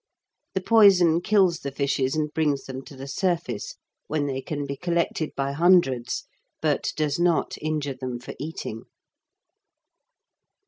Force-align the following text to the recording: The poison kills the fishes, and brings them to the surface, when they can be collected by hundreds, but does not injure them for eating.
The 0.55 0.61
poison 0.61 1.21
kills 1.21 1.59
the 1.59 1.69
fishes, 1.71 2.15
and 2.15 2.33
brings 2.33 2.63
them 2.63 2.81
to 2.85 2.95
the 2.95 3.05
surface, 3.07 3.75
when 4.07 4.25
they 4.25 4.41
can 4.41 4.65
be 4.65 4.75
collected 4.75 5.31
by 5.35 5.51
hundreds, 5.51 6.25
but 6.59 6.91
does 6.95 7.19
not 7.19 7.55
injure 7.61 7.93
them 7.93 8.17
for 8.19 8.33
eating. 8.39 8.85